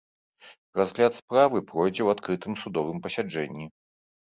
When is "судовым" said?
2.65-2.97